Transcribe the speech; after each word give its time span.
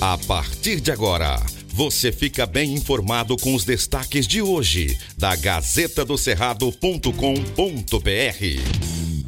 A 0.00 0.16
partir 0.16 0.80
de 0.80 0.92
agora, 0.92 1.42
você 1.74 2.12
fica 2.12 2.46
bem 2.46 2.72
informado 2.72 3.36
com 3.36 3.52
os 3.52 3.64
destaques 3.64 4.28
de 4.28 4.40
hoje 4.40 4.96
da 5.16 5.34
Gazeta 5.34 6.04
do 6.04 6.16
Cerrado.com.br. 6.16 7.10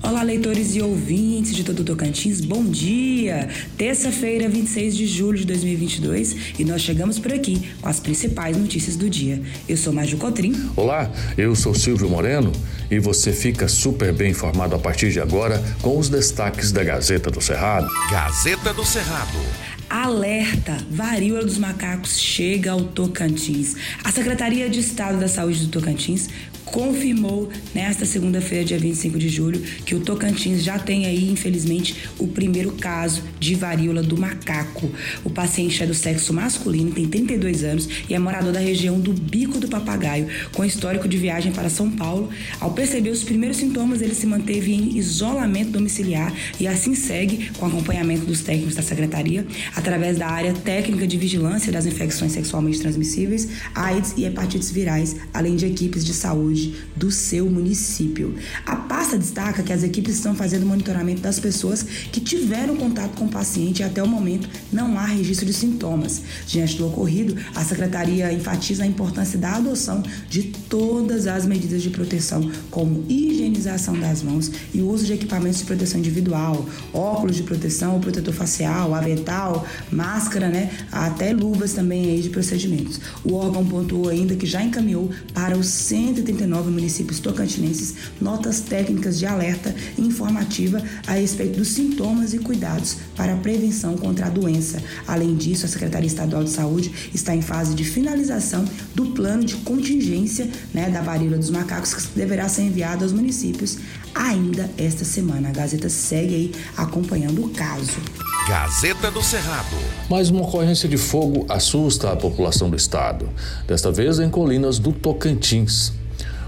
Olá, 0.01 0.23
leitores 0.23 0.77
e 0.77 0.81
ouvintes 0.81 1.57
de 1.57 1.65
todo 1.65 1.81
o 1.81 1.85
Tocantins, 1.85 2.41
bom 2.41 2.65
dia! 2.65 3.49
Terça-feira, 3.77 4.49
26 4.49 4.97
de 4.97 5.07
julho 5.09 5.39
de 5.39 5.45
2022 5.45 6.37
e 6.57 6.65
nós 6.65 6.83
chegamos 6.83 7.19
por 7.19 7.33
aqui 7.33 7.69
com 7.83 7.89
as 7.89 7.99
principais 7.99 8.57
notícias 8.57 8.95
do 8.95 9.11
dia. 9.11 9.43
Eu 9.69 9.77
sou 9.77 9.93
Maju 9.93 10.19
Cotrim. 10.19 10.71
Olá, 10.77 11.11
eu 11.37 11.57
sou 11.57 11.75
Silvio 11.75 12.09
Moreno 12.09 12.53
e 12.89 13.01
você 13.01 13.33
fica 13.33 13.67
super 13.67 14.13
bem 14.13 14.31
informado 14.31 14.77
a 14.77 14.79
partir 14.79 15.11
de 15.11 15.19
agora 15.19 15.61
com 15.83 15.99
os 15.99 16.09
destaques 16.09 16.71
da 16.71 16.85
Gazeta 16.85 17.29
do 17.29 17.41
Cerrado. 17.41 17.89
Gazeta 18.09 18.73
do 18.73 18.87
Cerrado. 18.87 19.80
Alerta! 19.91 20.79
Varíola 20.89 21.45
dos 21.45 21.59
macacos 21.59 22.17
chega 22.17 22.71
ao 22.71 22.81
Tocantins. 22.81 23.75
A 24.05 24.13
Secretaria 24.13 24.71
de 24.71 24.79
Estado 24.79 25.19
da 25.19 25.27
Saúde 25.27 25.67
do 25.67 25.73
Tocantins 25.73 26.29
confirmou 26.65 27.49
nesta 27.75 28.05
segunda-feira, 28.05 28.65
dia 28.65 28.79
25 28.79 29.19
de 29.19 29.29
julho, 29.29 29.61
que 29.85 29.95
o 29.95 30.01
Tocantins 30.01 30.63
já 30.63 30.79
tem 30.79 31.07
aí, 31.07 31.31
infelizmente, 31.31 31.97
o 32.19 32.27
primeiro 32.27 32.73
caso 32.73 33.23
de 33.39 33.55
varíola 33.55 34.03
do 34.03 34.17
macaco. 34.17 34.91
O 35.25 35.31
paciente 35.31 35.83
é 35.83 35.87
do 35.87 35.95
sexo 35.95 36.33
masculino, 36.33 36.93
tem 36.93 37.07
32 37.07 37.65
anos 37.65 37.89
e 38.09 38.15
é 38.15 38.19
morador 38.19 38.53
da 38.53 38.61
região 38.61 39.01
do 39.01 39.13
Bico 39.13 39.59
do 39.59 39.69
Papagaio, 39.69 40.29
com 40.53 40.65
histórico 40.65 41.09
de 41.09 41.17
viagem 41.17 41.53
para 41.53 41.69
São 41.69 41.91
Paulo. 41.91 42.31
Ao 42.61 42.71
perceber 42.73 43.11
os 43.11 43.25
primeiros 43.25 43.57
sintomas, 43.57 44.01
ele 44.01 44.15
se 44.15 44.27
manteve 44.27 44.73
em 44.73 44.97
isolamento 44.97 45.71
domiciliar 45.71 46.33
e 46.59 46.67
assim 46.67 46.95
segue 46.95 47.51
com 47.59 47.67
acompanhamento 47.67 48.27
dos 48.27 48.43
técnicos 48.43 48.75
da 48.75 48.83
secretaria 48.83 49.47
através 49.75 50.19
da 50.19 50.29
área 50.29 50.53
técnica 50.53 51.07
de 51.07 51.17
vigilância 51.17 51.73
das 51.73 51.87
infecções 51.87 52.33
sexualmente 52.33 52.81
transmissíveis, 52.81 53.49
AIDS 53.75 54.15
e 54.17 54.25
hepatites 54.25 54.71
virais, 54.71 55.17
além 55.33 55.57
de 55.57 55.67
equipes 55.67 56.05
de 56.05 56.13
saúde 56.13 56.60
saúde 56.61 56.75
do 56.95 57.11
seu 57.11 57.49
município. 57.49 58.35
A 58.67 58.77
pasta 58.77 59.17
destaca 59.17 59.63
que 59.63 59.73
as 59.73 59.83
equipes 59.83 60.17
estão 60.17 60.35
fazendo 60.35 60.67
monitoramento 60.67 61.23
das 61.23 61.41
pessoas 61.41 61.83
que 61.83 62.21
tiveram 62.21 62.77
contato 62.77 63.17
com 63.17 63.25
o 63.25 63.29
paciente 63.29 63.81
e 63.81 63.83
até 63.83 64.03
o 64.03 64.07
momento 64.09 64.49
não 64.73 64.99
há 64.99 65.07
registro 65.07 65.47
de 65.47 65.53
sintomas. 65.55 66.23
Diante 66.47 66.77
do 66.77 66.87
ocorrido, 66.87 67.37
a 67.55 67.65
secretaria 67.65 68.33
enfatiza 68.33 68.83
a 68.83 68.87
importância 68.87 69.39
da 69.39 69.57
adoção 69.57 70.03
de 70.29 70.43
todas 70.69 71.27
as 71.27 71.47
medidas 71.47 71.83
de 71.83 71.91
proteção, 71.91 72.51
como 72.71 73.05
higienização 73.09 73.99
das 73.99 74.23
mãos 74.23 74.51
e 74.75 74.83
uso 74.83 75.07
de 75.07 75.15
equipamentos 75.15 75.61
de 75.61 75.65
proteção 75.65 75.99
individual, 75.99 76.67
óculos 76.93 77.37
de 77.37 77.43
proteção, 77.43 77.99
protetor 78.01 78.35
facial, 78.35 78.95
avental, 78.95 79.67
máscara, 79.91 80.49
né, 80.49 80.71
até 80.93 81.33
luvas 81.33 81.73
também 81.73 82.11
aí 82.11 82.21
de 82.21 82.29
procedimentos. 82.29 83.01
O 83.25 83.35
órgão 83.35 83.65
pontuou 83.65 84.09
ainda 84.09 84.35
que 84.35 84.47
já 84.47 84.63
encaminhou 84.63 85.11
para 85.33 85.57
os 85.57 85.67
139 85.67 86.40
19 86.41 86.71
municípios 86.71 87.21
tocantinenses 87.21 87.95
notas 88.21 88.61
técnicas 88.61 89.19
de 89.19 89.27
alerta 89.27 89.75
e 89.99 90.03
informativa 90.03 90.83
a 91.07 91.13
respeito 91.13 91.59
dos 91.59 91.69
sintomas 91.69 92.33
e 92.33 92.39
cuidados 92.39 92.97
para 93.15 93.35
a 93.35 93.37
prevenção 93.37 93.97
contra 93.97 94.27
a 94.27 94.31
doença. 94.31 94.83
Além 95.07 95.35
disso, 95.37 95.67
a 95.67 95.69
Secretaria 95.69 96.07
Estadual 96.07 96.45
de 96.45 96.51
Saúde 96.51 97.11
está 97.15 97.35
em 97.35 97.43
fase 97.43 97.75
de 97.75 97.85
finalização 97.85 98.65
do 98.95 99.07
plano 99.07 99.45
de 99.45 99.57
contingência 99.57 100.49
né, 100.73 100.89
da 100.89 101.03
varíola 101.03 101.37
dos 101.37 101.51
macacos 101.51 101.95
que 101.95 102.19
deverá 102.19 102.49
ser 102.49 102.63
enviado 102.63 103.05
aos 103.05 103.13
municípios 103.13 103.79
ainda 104.15 104.71
esta 104.79 105.05
semana. 105.05 105.51
A 105.51 105.53
Gazeta 105.53 105.89
segue 105.89 106.35
aí 106.35 106.53
acompanhando 106.77 107.45
o 107.45 107.51
caso. 107.51 108.01
Gazeta 108.49 109.11
do 109.11 109.23
Cerrado. 109.23 109.77
Mais 110.09 110.31
uma 110.31 110.43
ocorrência 110.43 110.89
de 110.89 110.97
fogo 110.97 111.45
assusta 111.49 112.11
a 112.11 112.17
população 112.17 112.69
do 112.69 112.77
estado. 112.77 113.29
Desta 113.67 113.93
vez 113.93 114.19
em 114.19 114.29
colinas 114.31 114.79
do 114.79 114.93
Tocantins. 114.93 116.00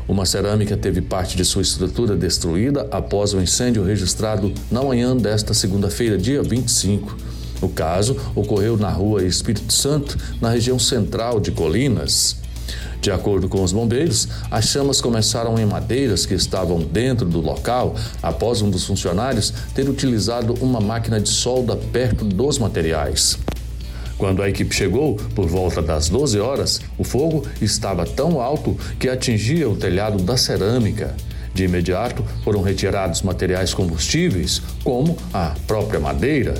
Uma 0.09 0.27
cerâmica 0.27 0.77
teve 0.77 1.01
parte 1.01 1.37
de 1.37 1.45
sua 1.45 1.63
estrutura 1.63 2.17
destruída 2.17 2.89
após 2.91 3.33
o 3.33 3.41
incêndio 3.41 3.85
registrado 3.85 4.53
na 4.71 4.83
manhã 4.83 5.17
desta 5.17 5.55
segunda-feira, 5.55 6.19
dia 6.19 6.43
25. 6.43 7.17
O 7.61 7.69
caso 7.69 8.17
ocorreu 8.35 8.77
na 8.77 8.91
rua 8.91 9.23
Espírito 9.23 9.73
Santo, 9.73 10.19
na 10.41 10.51
região 10.51 10.79
central 10.79 11.39
de 11.39 11.53
Colinas. 11.53 12.37
De 13.01 13.11
acordo 13.11 13.49
com 13.49 13.63
os 13.63 13.73
bombeiros, 13.73 14.29
as 14.51 14.67
chamas 14.67 15.01
começaram 15.01 15.59
em 15.59 15.67
madeiras 15.67 16.27
que 16.27 16.35
estavam 16.35 16.81
dentro 16.81 17.27
do 17.27 17.41
local 17.41 17.95
após 18.23 18.63
um 18.63 18.71
dos 18.71 18.85
funcionários 18.85 19.53
ter 19.75 19.89
utilizado 19.89 20.55
uma 20.61 20.81
máquina 20.81 21.21
de 21.21 21.29
solda 21.29 21.77
perto 21.77 22.25
dos 22.25 22.59
materiais. 22.59 23.39
Quando 24.23 24.41
a 24.41 24.49
equipe 24.49 24.73
chegou, 24.73 25.17
por 25.35 25.49
volta 25.49 25.83
das 25.83 26.09
12 26.09 26.39
horas, 26.39 26.81
o 26.97 27.03
fogo 27.03 27.45
estava 27.61 28.07
tão 28.07 28.41
alto 28.41 28.79
que 28.97 29.09
atingia 29.09 29.69
o 29.69 29.75
telhado 29.75 30.23
da 30.23 30.37
cerâmica. 30.37 31.17
De 31.53 31.65
imediato 31.65 32.25
foram 32.45 32.63
retirados 32.63 33.23
materiais 33.23 33.75
combustíveis, 33.75 34.63
como 34.85 35.19
a 35.35 35.57
própria 35.67 35.99
madeira, 35.99 36.55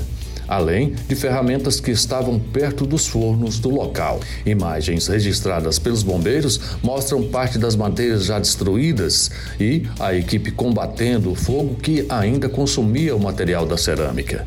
além 0.45 0.93
de 1.07 1.15
ferramentas 1.15 1.79
que 1.79 1.91
estavam 1.91 2.37
perto 2.37 2.85
dos 2.85 3.07
fornos 3.07 3.59
do 3.59 3.69
local. 3.69 4.19
Imagens 4.45 5.07
registradas 5.07 5.79
pelos 5.79 6.03
bombeiros 6.03 6.59
mostram 6.83 7.23
parte 7.29 7.57
das 7.57 7.77
madeiras 7.77 8.25
já 8.25 8.39
destruídas 8.39 9.31
e 9.57 9.87
a 10.01 10.13
equipe 10.13 10.51
combatendo 10.51 11.31
o 11.31 11.35
fogo 11.35 11.75
que 11.75 12.05
ainda 12.09 12.49
consumia 12.49 13.15
o 13.15 13.21
material 13.21 13.65
da 13.65 13.77
cerâmica. 13.77 14.43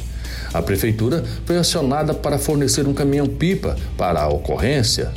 A 0.57 0.63
prefeitura 0.63 1.23
foi 1.45 1.59
acionada 1.59 2.15
para 2.15 2.39
fornecer 2.39 2.89
um 2.89 2.95
caminhão-pipa 2.95 3.77
para 3.99 4.23
a 4.23 4.29
ocorrência. 4.29 5.13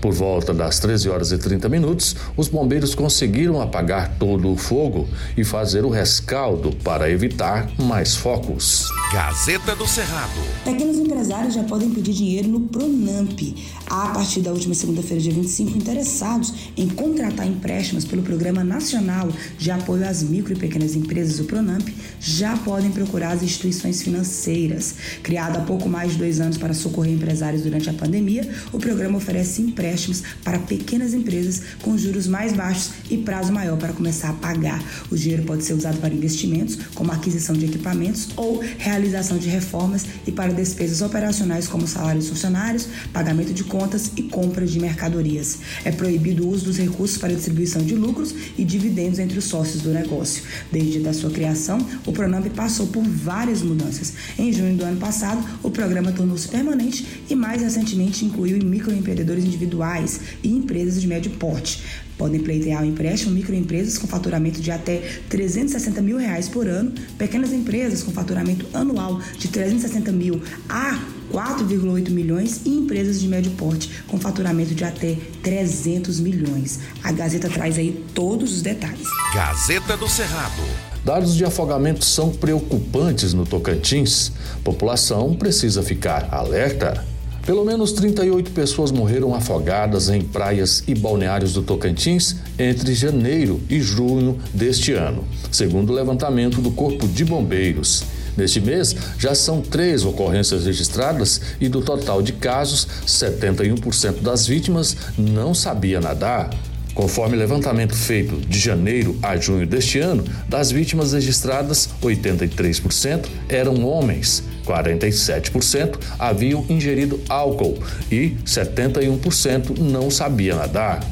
Por 0.00 0.12
volta 0.12 0.52
das 0.52 0.78
13 0.78 1.08
horas 1.08 1.32
e 1.32 1.38
30 1.38 1.68
minutos, 1.68 2.16
os 2.36 2.48
bombeiros 2.48 2.94
conseguiram 2.94 3.60
apagar 3.60 4.16
todo 4.18 4.52
o 4.52 4.56
fogo 4.56 5.08
e 5.36 5.42
fazer 5.42 5.84
o 5.84 5.88
rescaldo 5.88 6.70
para 6.84 7.10
evitar 7.10 7.70
mais 7.78 8.14
focos. 8.14 8.86
Gazeta 9.12 9.74
do 9.74 9.86
Cerrado. 9.86 10.40
Pequenos 10.64 10.98
empresários 10.98 11.54
já 11.54 11.64
podem 11.64 11.90
pedir 11.90 12.12
dinheiro 12.12 12.48
no 12.48 12.60
Pronamp. 12.60 13.40
Há, 13.88 14.04
a 14.04 14.08
partir 14.10 14.40
da 14.40 14.52
última 14.52 14.74
segunda-feira, 14.74 15.22
dia 15.22 15.32
25, 15.32 15.78
interessados 15.78 16.52
em 16.76 16.88
contratar 16.88 17.46
empréstimos 17.46 18.04
pelo 18.04 18.22
Programa 18.22 18.62
Nacional 18.62 19.28
de 19.58 19.70
Apoio 19.70 20.06
às 20.06 20.22
Micro 20.22 20.52
e 20.52 20.56
Pequenas 20.56 20.94
Empresas, 20.94 21.40
o 21.40 21.44
Pronamp, 21.44 21.88
já 22.20 22.56
podem 22.58 22.90
procurar 22.90 23.32
as 23.32 23.42
instituições 23.42 24.02
financeiras. 24.02 24.96
Criado 25.22 25.56
há 25.56 25.60
pouco 25.60 25.88
mais 25.88 26.12
de 26.12 26.18
dois 26.18 26.38
anos 26.38 26.58
para 26.58 26.74
socorrer 26.74 27.12
empresários 27.12 27.62
durante 27.62 27.88
a 27.88 27.92
pandemia, 27.92 28.48
o 28.72 28.78
programa 28.78 29.16
oferece 29.16 29.62
empréstimos 29.62 29.85
empréstimos 29.86 30.22
para 30.42 30.58
pequenas 30.58 31.14
empresas 31.14 31.62
com 31.82 31.96
juros 31.96 32.26
mais 32.26 32.52
baixos 32.52 32.90
e 33.08 33.16
prazo 33.16 33.52
maior 33.52 33.78
para 33.78 33.92
começar 33.92 34.30
a 34.30 34.32
pagar. 34.32 34.82
O 35.10 35.16
dinheiro 35.16 35.44
pode 35.44 35.64
ser 35.64 35.74
usado 35.74 35.98
para 35.98 36.12
investimentos, 36.12 36.76
como 36.94 37.12
aquisição 37.12 37.54
de 37.54 37.66
equipamentos 37.66 38.28
ou 38.36 38.60
realização 38.78 39.38
de 39.38 39.48
reformas 39.48 40.04
e 40.26 40.32
para 40.32 40.52
despesas 40.52 41.02
operacionais 41.02 41.68
como 41.68 41.86
salários 41.86 42.28
funcionários, 42.28 42.88
pagamento 43.12 43.52
de 43.52 43.62
contas 43.62 44.10
e 44.16 44.22
compra 44.22 44.66
de 44.66 44.80
mercadorias. 44.80 45.58
É 45.84 45.92
proibido 45.92 46.44
o 46.44 46.50
uso 46.50 46.64
dos 46.64 46.78
recursos 46.78 47.16
para 47.18 47.32
distribuição 47.32 47.82
de 47.82 47.94
lucros 47.94 48.34
e 48.58 48.64
dividendos 48.64 49.18
entre 49.18 49.38
os 49.38 49.44
sócios 49.44 49.82
do 49.82 49.90
negócio. 49.90 50.42
Desde 50.72 51.06
a 51.06 51.12
sua 51.12 51.30
criação, 51.30 51.78
o 52.04 52.12
Pronamp 52.12 52.46
passou 52.48 52.88
por 52.88 53.04
várias 53.04 53.62
mudanças. 53.62 54.14
Em 54.38 54.52
junho 54.52 54.76
do 54.76 54.84
ano 54.84 54.98
passado, 54.98 55.44
o 55.62 55.70
programa 55.70 56.10
tornou-se 56.10 56.48
permanente 56.48 57.24
e 57.30 57.34
mais 57.34 57.62
recentemente 57.62 58.24
incluiu 58.24 58.56
microempreendedores 58.64 59.44
individuais 59.44 59.75
individuais 59.76 60.20
e 60.42 60.48
empresas 60.48 61.00
de 61.00 61.06
médio 61.06 61.30
porte. 61.32 61.82
Podem 62.16 62.40
pleitear 62.40 62.82
o 62.82 62.86
um 62.86 62.88
empréstimo 62.88 63.32
microempresas 63.32 63.98
com 63.98 64.06
faturamento 64.06 64.60
de 64.60 64.70
até 64.70 65.20
360 65.28 66.00
mil 66.00 66.16
reais 66.16 66.48
por 66.48 66.66
ano, 66.66 66.92
pequenas 67.18 67.52
empresas 67.52 68.02
com 68.02 68.10
faturamento 68.10 68.66
anual 68.72 69.20
de 69.38 69.48
360 69.48 70.10
mil 70.12 70.40
a 70.66 70.98
4,8 71.30 72.08
milhões 72.10 72.62
e 72.64 72.70
empresas 72.70 73.20
de 73.20 73.28
médio 73.28 73.50
porte 73.52 73.90
com 74.06 74.18
faturamento 74.18 74.74
de 74.74 74.84
até 74.84 75.18
300 75.42 76.18
milhões. 76.20 76.80
A 77.02 77.12
Gazeta 77.12 77.50
traz 77.50 77.76
aí 77.76 78.02
todos 78.14 78.54
os 78.54 78.62
detalhes. 78.62 79.06
Gazeta 79.34 79.96
do 79.96 80.08
Cerrado. 80.08 80.62
Dados 81.04 81.36
de 81.36 81.44
afogamento 81.44 82.04
são 82.04 82.30
preocupantes 82.30 83.34
no 83.34 83.44
Tocantins. 83.44 84.32
População 84.64 85.34
precisa 85.34 85.82
ficar 85.82 86.28
alerta. 86.32 87.15
Pelo 87.46 87.64
menos 87.64 87.92
38 87.92 88.50
pessoas 88.50 88.90
morreram 88.90 89.32
afogadas 89.32 90.08
em 90.08 90.20
praias 90.20 90.82
e 90.88 90.96
balneários 90.96 91.52
do 91.52 91.62
Tocantins 91.62 92.34
entre 92.58 92.92
janeiro 92.92 93.60
e 93.70 93.80
junho 93.80 94.36
deste 94.52 94.92
ano, 94.92 95.24
segundo 95.52 95.90
o 95.90 95.94
levantamento 95.94 96.60
do 96.60 96.72
Corpo 96.72 97.06
de 97.06 97.24
Bombeiros. 97.24 98.02
Neste 98.36 98.60
mês, 98.60 98.96
já 99.16 99.32
são 99.32 99.62
três 99.62 100.04
ocorrências 100.04 100.66
registradas 100.66 101.40
e 101.60 101.68
do 101.68 101.80
total 101.80 102.20
de 102.20 102.32
casos, 102.32 102.88
71% 103.06 104.22
das 104.22 104.44
vítimas 104.44 104.96
não 105.16 105.54
sabia 105.54 106.00
nadar. 106.00 106.50
Conforme 106.96 107.36
levantamento 107.36 107.94
feito 107.94 108.36
de 108.36 108.58
janeiro 108.58 109.18
a 109.22 109.36
junho 109.36 109.66
deste 109.66 109.98
ano, 109.98 110.24
das 110.48 110.70
vítimas 110.70 111.12
registradas, 111.12 111.90
83% 112.02 113.26
eram 113.50 113.84
homens, 113.84 114.42
47% 114.64 115.98
haviam 116.18 116.64
ingerido 116.70 117.20
álcool 117.28 117.78
e 118.10 118.34
71% 118.46 119.78
não 119.78 120.10
sabiam 120.10 120.56
nadar. 120.56 121.04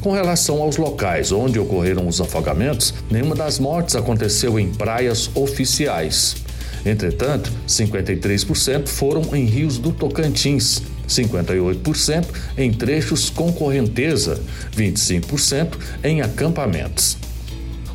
Com 0.00 0.12
relação 0.12 0.62
aos 0.62 0.76
locais 0.76 1.32
onde 1.32 1.58
ocorreram 1.58 2.06
os 2.06 2.20
afogamentos, 2.20 2.94
nenhuma 3.10 3.34
das 3.34 3.58
mortes 3.58 3.96
aconteceu 3.96 4.56
em 4.56 4.72
praias 4.72 5.28
oficiais. 5.34 6.36
Entretanto, 6.86 7.50
53% 7.66 8.86
foram 8.86 9.34
em 9.34 9.44
rios 9.44 9.78
do 9.78 9.90
Tocantins, 9.90 10.80
58% 11.08 12.26
em 12.56 12.72
trechos 12.72 13.30
com 13.30 13.52
correnteza, 13.52 14.40
25% 14.76 15.78
em 16.04 16.20
acampamentos. 16.20 17.16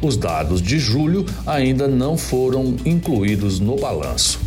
Os 0.02 0.18
dados 0.18 0.62
de 0.62 0.80
julho 0.80 1.26
ainda 1.46 1.88
não 1.88 2.18
foram 2.18 2.76
incluídos 2.86 3.60
no 3.60 3.78
balanço. 3.78 4.40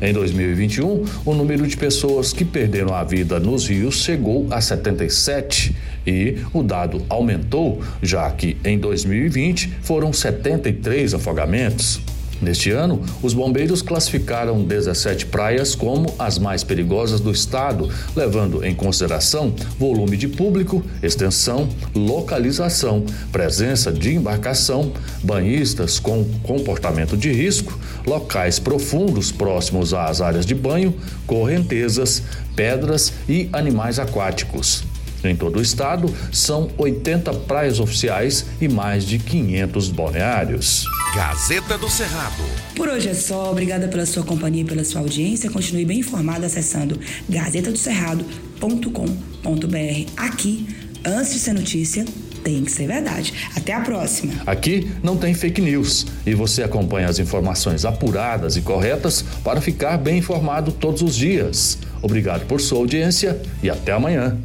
Em 0.00 0.12
2021, 0.12 1.04
o 1.24 1.32
número 1.32 1.64
de 1.64 1.76
pessoas 1.76 2.32
que 2.32 2.44
perderam 2.44 2.92
a 2.92 3.04
vida 3.04 3.38
nos 3.38 3.68
rios 3.68 4.02
chegou 4.02 4.48
a 4.50 4.60
77 4.60 5.76
e 6.04 6.38
o 6.52 6.60
dado 6.64 7.06
aumentou, 7.08 7.80
já 8.02 8.28
que 8.32 8.56
em 8.64 8.76
2020 8.76 9.72
foram 9.82 10.12
73 10.12 11.14
afogamentos. 11.14 12.00
Neste 12.42 12.72
ano, 12.72 13.00
os 13.22 13.32
bombeiros 13.32 13.82
classificaram 13.82 14.64
17 14.64 15.26
praias 15.26 15.76
como 15.76 16.12
as 16.18 16.40
mais 16.40 16.64
perigosas 16.64 17.20
do 17.20 17.30
estado, 17.30 17.88
levando 18.16 18.64
em 18.64 18.74
consideração 18.74 19.54
volume 19.78 20.16
de 20.16 20.26
público, 20.26 20.82
extensão, 21.00 21.68
localização, 21.94 23.04
presença 23.30 23.92
de 23.92 24.16
embarcação, 24.16 24.92
banhistas 25.22 26.00
com 26.00 26.24
comportamento 26.42 27.16
de 27.16 27.30
risco, 27.30 27.78
locais 28.04 28.58
profundos 28.58 29.30
próximos 29.30 29.94
às 29.94 30.20
áreas 30.20 30.44
de 30.44 30.54
banho, 30.54 30.92
correntezas, 31.28 32.24
pedras 32.56 33.12
e 33.28 33.48
animais 33.52 34.00
aquáticos. 34.00 34.91
Em 35.24 35.36
todo 35.36 35.58
o 35.58 35.62
estado, 35.62 36.12
são 36.32 36.70
80 36.76 37.32
praias 37.34 37.80
oficiais 37.80 38.46
e 38.60 38.68
mais 38.68 39.04
de 39.04 39.18
500 39.18 39.88
balneários. 39.90 40.84
Gazeta 41.14 41.78
do 41.78 41.88
Cerrado. 41.88 42.42
Por 42.74 42.88
hoje 42.88 43.08
é 43.08 43.14
só. 43.14 43.50
Obrigada 43.50 43.88
pela 43.88 44.06
sua 44.06 44.22
companhia 44.22 44.62
e 44.62 44.64
pela 44.64 44.84
sua 44.84 45.00
audiência. 45.00 45.50
Continue 45.50 45.84
bem 45.84 46.00
informado 46.00 46.46
acessando 46.46 46.98
gazetadocerrado.com.br. 47.28 50.10
Aqui, 50.16 50.66
antes 51.04 51.34
de 51.34 51.38
ser 51.38 51.52
notícia, 51.52 52.04
tem 52.42 52.64
que 52.64 52.72
ser 52.72 52.86
verdade. 52.86 53.32
Até 53.54 53.72
a 53.72 53.80
próxima. 53.80 54.34
Aqui 54.46 54.90
não 55.02 55.16
tem 55.16 55.34
fake 55.34 55.60
news 55.60 56.06
e 56.26 56.34
você 56.34 56.62
acompanha 56.62 57.08
as 57.08 57.18
informações 57.18 57.84
apuradas 57.84 58.56
e 58.56 58.62
corretas 58.62 59.22
para 59.44 59.60
ficar 59.60 59.96
bem 59.98 60.18
informado 60.18 60.72
todos 60.72 61.02
os 61.02 61.14
dias. 61.14 61.78
Obrigado 62.00 62.46
por 62.46 62.60
sua 62.60 62.78
audiência 62.78 63.40
e 63.62 63.70
até 63.70 63.92
amanhã. 63.92 64.38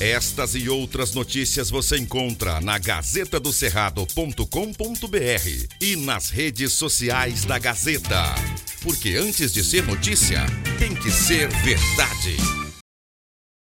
Estas 0.00 0.54
e 0.54 0.68
outras 0.68 1.12
notícias 1.12 1.70
você 1.70 1.98
encontra 1.98 2.60
na 2.60 2.78
gazetadocerrado.com.br 2.78 5.66
e 5.80 5.96
nas 5.96 6.30
redes 6.30 6.72
sociais 6.72 7.44
da 7.44 7.58
Gazeta. 7.58 8.32
Porque 8.80 9.16
antes 9.16 9.52
de 9.52 9.64
ser 9.64 9.84
notícia, 9.84 10.46
tem 10.78 10.94
que 10.94 11.10
ser 11.10 11.48
verdade. 11.48 12.67